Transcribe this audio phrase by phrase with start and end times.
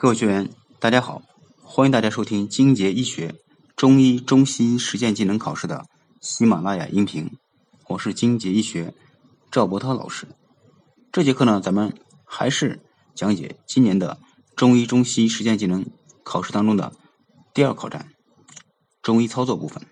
[0.00, 0.48] 各位学员，
[0.78, 1.22] 大家好，
[1.60, 3.34] 欢迎大家收听金杰医学
[3.74, 5.86] 中医、中西医实践技能考试的
[6.20, 7.28] 喜马拉雅音频，
[7.88, 8.94] 我是金杰医学
[9.50, 10.28] 赵博涛老师。
[11.10, 11.92] 这节课呢，咱们
[12.24, 12.80] 还是
[13.16, 14.20] 讲解今年的
[14.54, 15.84] 中医、中西医实践技能
[16.22, 16.92] 考试当中的
[17.52, 18.08] 第二考站——
[19.02, 19.82] 中医操作部分。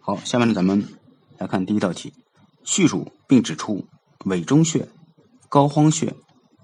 [0.00, 0.88] 好，下面呢，咱们
[1.38, 2.12] 来看第一道题，
[2.64, 3.86] 叙述并指出
[4.24, 4.88] 委中穴、
[5.48, 6.12] 膏肓穴。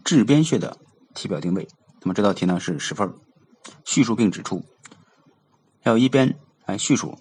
[0.05, 0.77] 质边穴的
[1.15, 1.69] 体表定位，
[2.01, 3.15] 那么这道题呢是十分
[3.85, 4.65] 叙述并指出，
[5.83, 7.19] 要一边来叙述，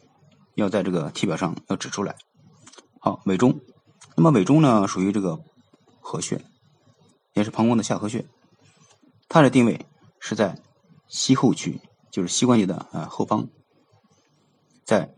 [0.55, 2.15] 要在这个体表上要指出来。
[2.99, 3.59] 好，委中，
[4.15, 5.39] 那么委中呢属于这个
[5.99, 6.43] 合穴，
[7.33, 8.25] 也是膀胱的下合穴，
[9.29, 9.85] 它的定位
[10.19, 10.59] 是在
[11.07, 11.79] 膝后区，
[12.11, 13.47] 就是膝关节的呃后方，
[14.83, 15.13] 在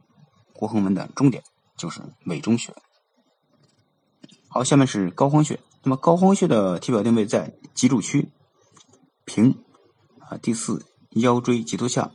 [0.54, 1.44] 骨横纹的中点，
[1.78, 2.74] 就是委中穴。
[4.50, 5.60] 好，下面是膏肓穴。
[5.84, 8.32] 那么高肓穴的体表定位在脊柱区，
[9.26, 9.58] 平
[10.20, 12.12] 啊第四腰椎棘突下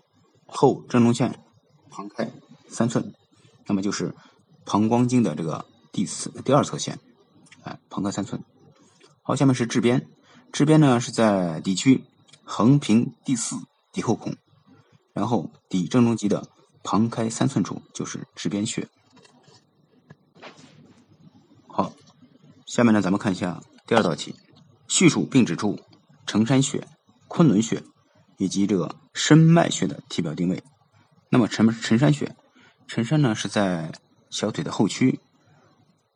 [0.46, 1.38] 后正中线
[1.90, 2.32] 旁开
[2.68, 3.12] 三寸，
[3.66, 4.14] 那么就是
[4.64, 6.98] 膀胱经的这个第四第二侧线，
[7.62, 8.42] 哎旁开三寸。
[9.22, 10.08] 好，下面是质边，
[10.50, 12.02] 质边呢是在底区
[12.44, 13.56] 横平第四
[13.92, 14.34] 底后孔，
[15.12, 16.48] 然后底正中棘的
[16.82, 18.88] 旁开三寸处就是质边穴。
[22.78, 24.36] 下面呢，咱们看一下第二道题，
[24.86, 25.80] 叙述并指出
[26.26, 26.86] 承山穴、
[27.26, 27.82] 昆仑穴
[28.36, 30.62] 以及这个申脉穴的体表定位。
[31.28, 32.36] 那么，承承山穴，
[32.86, 33.90] 承山呢是在
[34.30, 35.18] 小腿的后区，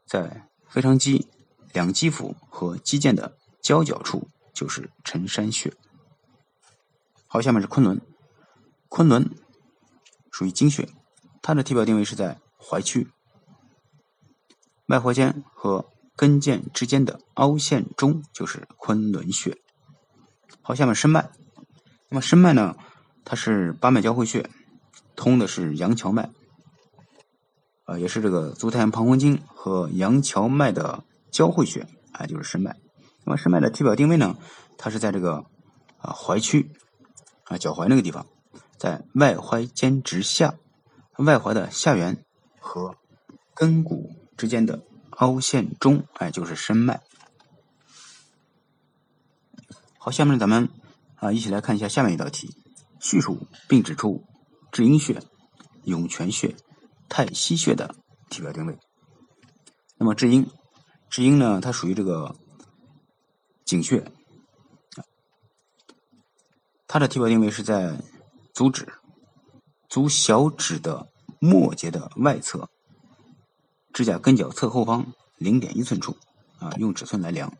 [0.06, 1.26] 在腓肠肌
[1.72, 5.74] 两肌腹和肌腱的交角处，就是承山穴。
[7.26, 8.00] 好，下面是昆仑，
[8.88, 9.28] 昆仑
[10.30, 10.88] 属于经穴，
[11.42, 13.08] 它的体表定位是在踝区，
[14.86, 15.88] 脉踝尖和。
[16.22, 19.58] 跟腱之间的凹陷中就是昆仑穴。
[20.60, 21.28] 好，下面申脉。
[22.10, 22.76] 那么申脉呢，
[23.24, 24.48] 它是八脉交汇穴，
[25.16, 26.30] 通的是阳桥脉，
[27.86, 32.76] 啊，也是这个足太阳膀胱经和阳桥脉的交汇穴，啊，就是申脉。
[33.24, 34.36] 那么申脉的体表定位呢，
[34.78, 35.44] 它是在这个
[35.98, 36.70] 啊踝区，
[37.46, 38.24] 啊脚踝那个地方，
[38.78, 40.54] 在外踝尖直下，
[41.18, 42.24] 外踝的下缘
[42.60, 42.94] 和
[43.56, 44.84] 根骨之间的。
[45.18, 47.02] 凹陷中，哎，就是深脉。
[49.98, 50.68] 好，下面咱们
[51.16, 52.56] 啊一起来看一下下面一道题，
[53.00, 54.24] 叙述并指出
[54.72, 55.22] 至阴穴、
[55.84, 56.56] 涌泉穴、
[57.08, 57.94] 太溪穴的
[58.28, 58.78] 体表定位。
[59.96, 60.50] 那么至阴，
[61.08, 62.34] 至阴呢，它属于这个
[63.64, 64.04] 井穴，
[66.88, 68.00] 它的体表定位是在
[68.52, 68.92] 足趾、
[69.88, 71.06] 足小指的
[71.38, 72.68] 末节的外侧。
[73.92, 76.16] 指甲根角侧后方零点一寸处，
[76.58, 77.52] 啊，用尺寸来量，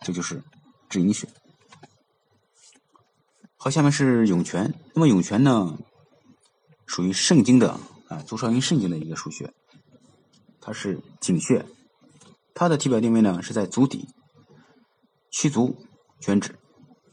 [0.00, 0.42] 这就是
[0.88, 1.28] 至阴穴。
[3.56, 4.74] 好，下面是涌泉。
[4.94, 5.78] 那么涌泉呢，
[6.86, 7.78] 属于肾经的
[8.08, 9.52] 啊，足少阴肾经的一个腧穴，
[10.60, 11.64] 它是井穴，
[12.54, 14.08] 它的体表定位呢是在足底，
[15.30, 15.76] 屈足
[16.20, 16.58] 卷指。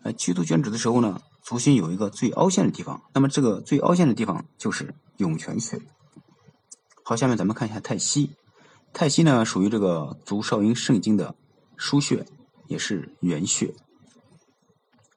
[0.02, 5.80] 啊，屈足卷指的时候呢，足心有一个最凹陷的地方，那么这个最凹陷的地方就是涌泉穴。
[7.04, 8.32] 好，下面咱们看一下太溪。
[8.94, 11.36] 太溪呢，属于这个足少阴肾经的
[11.78, 12.26] 腧穴，
[12.68, 13.74] 也是原穴。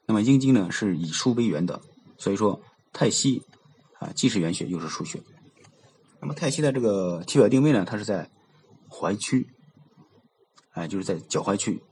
[0.06, 1.80] 那么阴经呢，是以腧为源的，
[2.16, 2.60] 所以说
[2.92, 3.42] 太溪
[3.98, 5.20] 啊，既是原穴又是腧穴。
[6.20, 8.30] 那么太溪的这个体表定位呢，它是在
[8.88, 9.48] 踝区，
[10.72, 11.82] 哎，就是在脚踝区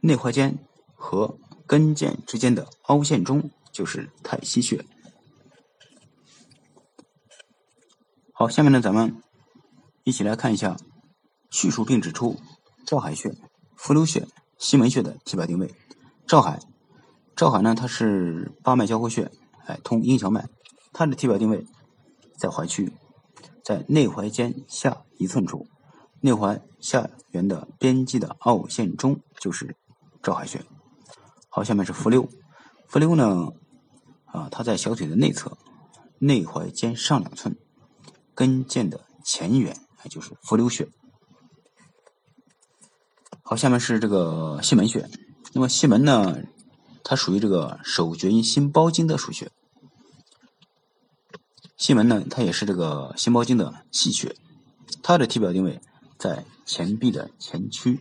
[0.00, 0.58] 内踝尖
[0.94, 4.84] 和跟腱之间的凹陷中，就是太溪穴。
[8.32, 9.20] 好，下面呢，咱们。
[10.08, 10.76] 一起来看一下，
[11.56, 12.38] 叙述并指出
[12.84, 13.34] 照海穴、
[13.76, 14.28] 伏流穴、
[14.58, 15.74] 西门穴的体表定位。
[16.26, 16.60] 照海，
[17.34, 19.32] 照海呢，它是八脉交汇穴，
[19.64, 20.50] 哎，通阴小脉。
[20.92, 21.64] 它的体表定位
[22.36, 22.92] 在踝区，
[23.64, 25.66] 在内踝尖下一寸处，
[26.20, 29.74] 内踝下缘的边际的凹陷中就是
[30.22, 30.62] 照海穴。
[31.48, 32.28] 好，下面是伏流，
[32.86, 33.54] 伏流呢，
[34.26, 35.56] 啊，它在小腿的内侧，
[36.18, 37.56] 内踝尖上两寸，
[38.34, 39.74] 跟腱的前缘。
[40.08, 40.88] 就是伏流穴。
[43.48, 45.08] 好，下面是这个西门穴。
[45.52, 46.42] 那么西门呢，
[47.04, 49.52] 它属于这个手厥阴心包经的腧穴。
[51.76, 54.34] 西门呢，它也是这个心包经的气穴。
[55.00, 55.80] 它的体表定位
[56.18, 58.00] 在前臂的前区，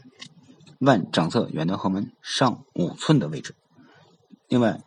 [0.80, 3.53] 腕掌侧远端横纹上五寸的位置。
[4.48, 4.81] 另外，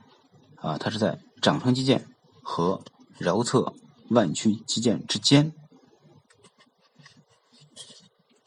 [0.56, 2.02] 啊，它是在掌上肌腱
[2.42, 2.82] 和
[3.20, 3.74] 桡侧
[4.10, 5.52] 腕屈肌腱之间。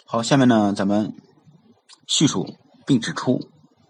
[0.03, 1.15] 好，下面呢，咱们
[2.11, 3.39] 叙述并指出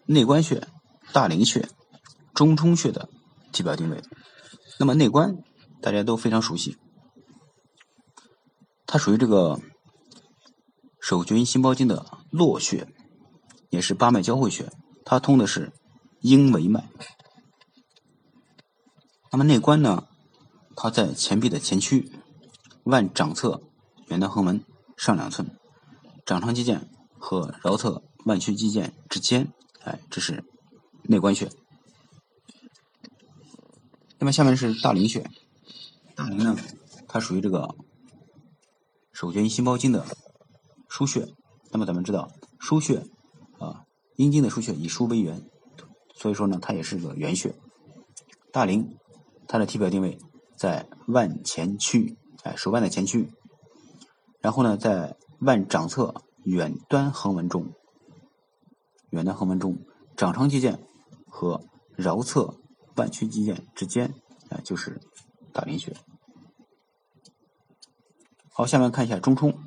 [0.05, 0.67] 内关穴、
[1.11, 1.67] 大陵穴、
[2.35, 3.09] 中冲穴的
[3.51, 3.99] 体表定位。
[4.77, 5.37] 那么内关
[5.81, 6.77] 大家都非常熟悉，
[8.85, 9.59] 它属于这个
[10.99, 12.87] 手厥阴心包经的络穴，
[13.71, 14.71] 也是八脉交汇穴，
[15.03, 15.73] 它通的是
[16.19, 16.91] 阴维脉。
[19.31, 20.03] 那么内关呢，
[20.75, 22.11] 它在前臂的前区，
[22.83, 23.63] 腕掌侧
[24.09, 24.63] 远端横纹
[24.95, 25.57] 上两寸，
[26.23, 26.83] 掌长肌腱
[27.17, 29.51] 和桡侧腕屈肌腱之间，
[29.83, 30.43] 哎，这是
[31.03, 31.49] 内关穴。
[34.19, 35.27] 那么下面是大陵穴，
[36.15, 36.55] 大陵呢，
[37.07, 37.73] 它属于这个
[39.11, 40.05] 手厥阴心包经的
[40.89, 41.27] 腧穴。
[41.71, 42.29] 那么咱们知道，
[42.59, 43.07] 腧穴
[43.57, 43.83] 啊，
[44.17, 45.41] 阴经的腧穴以腧为源，
[46.15, 47.55] 所以说呢，它也是个原穴。
[48.51, 48.97] 大陵
[49.47, 50.19] 它的体表定位
[50.55, 53.31] 在腕前区，哎，手腕的前区，
[54.41, 56.13] 然后呢，在腕掌侧
[56.43, 57.73] 远端横纹中，
[59.11, 59.77] 远端横纹中，
[60.17, 60.77] 掌长肌腱
[61.27, 61.63] 和
[61.97, 62.57] 桡侧。
[62.97, 64.13] 腕屈肌腱之间，
[64.49, 64.99] 啊，就是
[65.53, 65.95] 大陵穴。
[68.49, 69.57] 好，下面看一下中冲。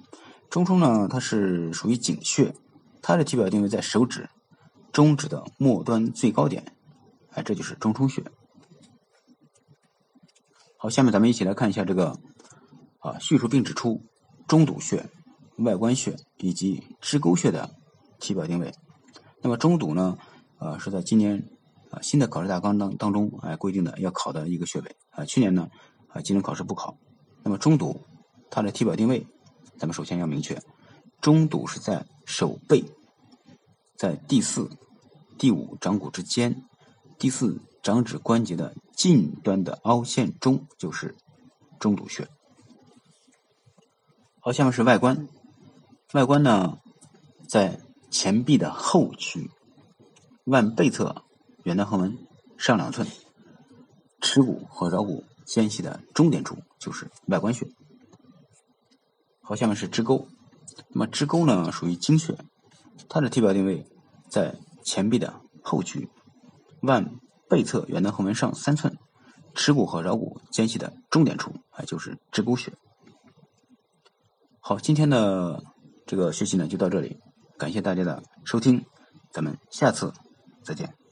[0.51, 2.55] 中冲呢，它是属于井穴，
[3.01, 4.29] 它的体表定位在手指、
[4.93, 6.77] 中指的末端最高点，
[7.31, 8.23] 哎，这就是中冲穴。
[10.77, 12.19] 好，下面咱们一起来看一下这个
[12.99, 14.03] 啊，叙述并指出、
[14.47, 15.09] 中堵穴、
[15.57, 17.71] 外关穴以及支沟穴的
[18.21, 18.71] 体表定位。
[19.45, 20.19] 那么中堵呢，
[20.59, 21.41] 呃，是在今年。
[21.91, 25.25] 啊，新的考试大纲当当中，哎，规定的要考的一个穴位啊。
[25.25, 25.71] 去年呢，
[26.09, 26.97] 啊，今年考试不考。
[27.45, 28.01] 那么中堵，
[28.51, 29.25] 它的体表定位，
[29.79, 30.61] 咱们首先要明确，
[31.21, 32.85] 中堵是在手背，
[33.97, 34.69] 在第四、
[35.39, 36.65] 第五掌骨之间，
[37.17, 41.15] 第四掌指关节的近端的凹陷中，就是
[41.79, 42.27] 中堵穴。
[44.41, 45.29] 好，下面是外观，
[46.13, 46.79] 外观呢，
[47.49, 47.79] 在
[48.15, 49.51] 前臂的后区，
[50.45, 51.25] 腕背侧。
[51.65, 52.17] 远端横纹
[52.59, 53.09] 上两寸，
[54.21, 57.67] 耻骨和桡骨间隙的中点处就是外关穴。
[59.41, 60.29] 好，下面是支沟。
[60.91, 62.37] 那么支沟呢，属于经穴，
[63.09, 63.87] 它的体表定位
[64.29, 66.11] 在前臂的后区，
[66.83, 67.17] 腕
[67.49, 68.95] 背侧远端横纹上三寸，
[69.55, 72.71] 耻骨和桡骨间隙的中点处，哎，就是支沟穴。
[74.61, 75.63] 好，今天的
[76.05, 77.17] 这个学习呢就到这里，
[77.57, 78.85] 感谢大家的收听，
[79.31, 80.13] 咱们下次
[80.63, 81.04] 再见。